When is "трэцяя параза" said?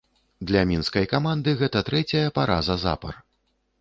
1.91-2.81